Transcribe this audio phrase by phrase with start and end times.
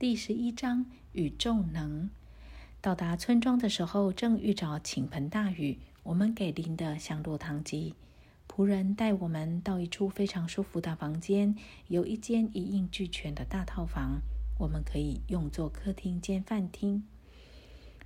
[0.00, 2.08] 第十一章宇宙能。
[2.80, 5.76] 到达村庄的时候，正遇着倾盆大雨。
[6.04, 7.94] 我们给淋得像落汤鸡。
[8.48, 11.54] 仆人带我们到一处非常舒服的房间，
[11.88, 14.22] 有一间一应俱全的大套房，
[14.58, 17.04] 我们可以用作客厅兼饭厅。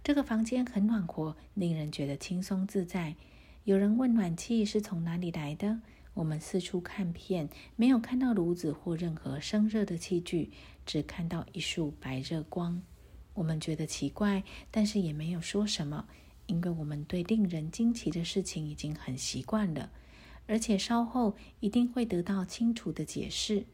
[0.02, 3.14] 这个房间很暖和，令人觉得轻松自在。
[3.62, 5.78] 有人问暖气是从哪里来的？
[6.14, 10.52] 我们四处看片，没有看到炉子或任何生热的器具，
[10.86, 12.80] 只看到一束白热光。
[13.34, 16.06] 我们觉得奇怪，但是也没有说什么，
[16.46, 19.90] 因为我们对令人惊奇的事情已经很习惯了，
[20.46, 23.66] 而且稍后一定会得到清楚的解释。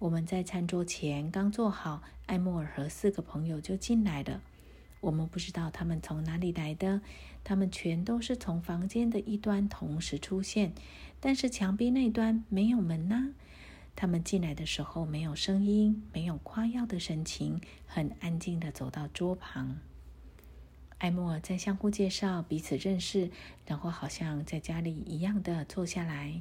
[0.00, 4.42] 我们在餐桌前刚坐好，艾默尔和四个朋友就进来了。
[5.00, 7.00] 我们不知道他们从哪里来的，
[7.42, 10.72] 他们全都是从房间的一端同时出现。
[11.20, 13.30] 但是墙壁那端没有门呐。
[13.96, 19.78] 他们进来的时候没有声音，没有夸耀的神情，很安静的走到桌旁。
[20.98, 23.30] 艾默尔在相互介绍，彼此认识，
[23.66, 26.40] 然后好像在家里一样的坐下来。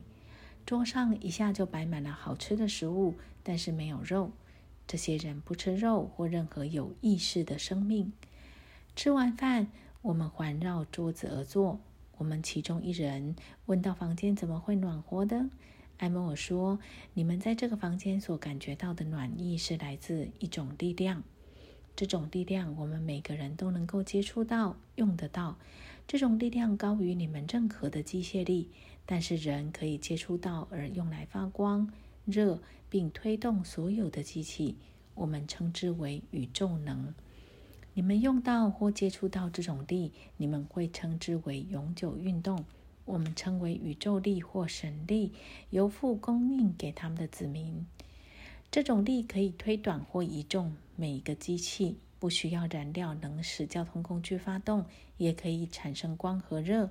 [0.65, 4.31] 桌上一下就摆满了好吃的食物，但是没有肉。
[4.85, 8.13] 这些人不吃肉或任何有意识的生命。
[8.99, 9.67] 吃完饭，
[10.01, 11.79] 我们环绕桌子而坐。
[12.17, 13.33] 我们其中一人
[13.65, 15.45] 问到：“房间怎么会暖和的？”
[15.99, 16.77] 艾默尔说
[17.15, 21.23] ：“你们在这个房间所感觉到的暖意是来自一种力量。
[21.95, 25.57] 这种力量我们每个人都能够接触到、用得到。
[26.05, 28.69] 这种力量高于你们任何的机械力，
[29.05, 31.89] 但是人可以接触到而用来发光、
[32.25, 34.75] 热，并推动所有的机器。
[35.15, 37.13] 我们称之为宇宙能。”
[37.99, 42.63] 你们用到或接触到这种力，你们会称之为永久运动。
[43.03, 45.33] 我们称为宇宙力或神力，
[45.69, 47.85] 由父供应给他们的子民。
[48.71, 54.85] 这种力可以推短或移重每一个机器，不需要燃料，能使交通工具发动，
[55.17, 56.89] 也可以产生光和热。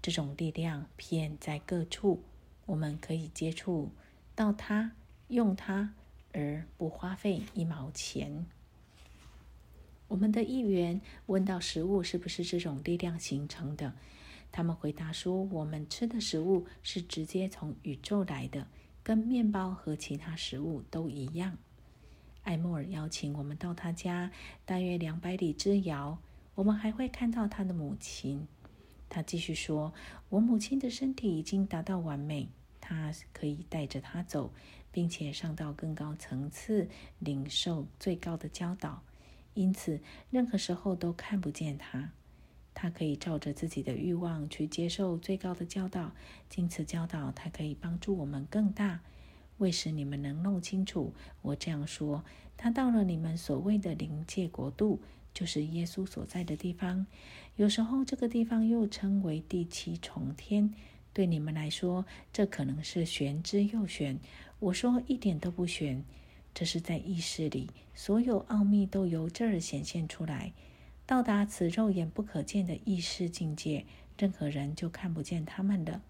[0.00, 2.22] 这种力量遍在各处，
[2.64, 3.90] 我们可以接触
[4.34, 4.92] 到它，
[5.28, 5.92] 用它，
[6.32, 8.46] 而不花费一毛钱。
[10.08, 13.92] 我们的议员问到：“食物是不是这种力量形成的？”
[14.52, 18.68] 他们回答说：“我们吃的食物是直接从宇宙来的，
[19.02, 21.58] 跟面包和其他食物都一样。”
[22.44, 24.30] 艾默尔邀请我们到他家，
[24.64, 26.18] 大约两百里之遥。
[26.54, 28.46] 我们还会看到他的母亲。
[29.08, 29.92] 他继续说
[30.30, 32.48] ：“我母亲的身体已经达到完美，
[32.80, 34.52] 他可以带着他走，
[34.92, 36.88] 并且上到更高层次，
[37.18, 39.02] 领受最高的教导。”
[39.56, 40.00] 因此，
[40.30, 42.12] 任何时候都看不见他。
[42.72, 46.12] 他可以照着自己的欲望去接受最高的教导，
[46.50, 49.00] 经此教导，他可以帮助我们更大。
[49.56, 52.22] 为使你们能弄清楚，我这样说：
[52.58, 55.00] 他到了你们所谓的灵界国度，
[55.32, 57.06] 就是耶稣所在的地方。
[57.56, 60.74] 有时候，这个地方又称为第七重天。
[61.14, 64.20] 对你们来说，这可能是玄之又玄。
[64.58, 66.04] 我说一点都不玄。
[66.56, 70.54] 这是在意识里，所有奥秘都由这儿显现出来。
[71.04, 73.84] 到达此肉眼不可见的意识境界，
[74.16, 76.00] 任何人就看不见他们了。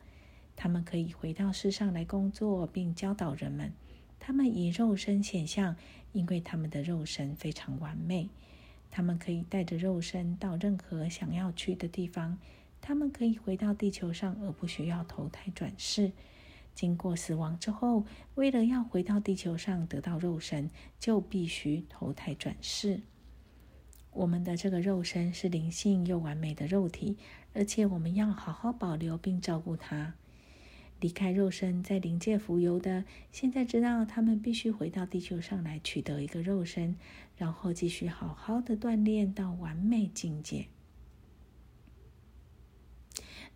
[0.55, 3.73] 他们可以回到世上来工作，并教导人们。
[4.21, 5.75] 他们以肉身显象，
[6.13, 8.29] 因为他们的肉身非常完美。
[8.93, 12.39] 他们可以带着肉身到任何想要去的地方。
[12.81, 16.13] 他们可以回到地球上，而不需要投胎转世。
[16.77, 18.05] 经过死亡之后，
[18.35, 20.71] 为了要回到地球上得到肉身，
[21.01, 23.01] 就必须投胎转世。
[24.13, 27.17] 我们的这个肉身是灵性又完美的肉体，
[27.55, 30.15] 而且我们要好好保留并照顾它。
[31.01, 36.97] 离开肉身在灵界浮游的，现在知道他们必须回到地球上来取得一个肉身，
[37.37, 40.67] 然后继续好好的锻炼到完美境界。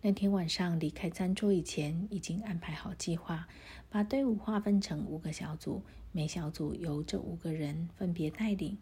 [0.03, 3.47] 那天晚上离开餐桌以前，已经安排好计划，
[3.87, 8.79] 把队伍划分成五个小组，每小组由这五个人分别带领。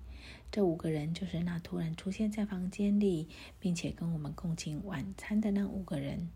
[0.50, 3.28] 这五个人就是那突然出现在房间里，
[3.60, 6.30] 并且跟我们共进晚餐的那五个人，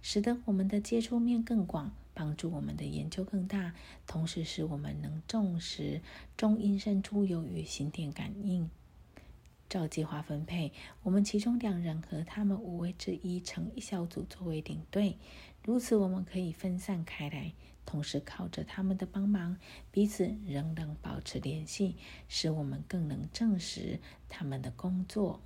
[0.00, 3.74] 使得我们的接触面更广，帮助我们的研究更大，
[4.06, 6.00] 同时使我们能重视
[6.36, 8.70] 中阴身出游与心电感应。
[9.74, 10.70] 照计划分配，
[11.02, 15.18] 我们其中两人和他们五位之一成一小组作为领队，
[15.64, 17.52] 如此我们可以分散开来，
[17.84, 19.56] 同时靠着他们的帮忙，
[19.90, 21.96] 彼此仍能保持联系，
[22.28, 23.98] 使我们更能证实
[24.28, 25.40] 他们的工作。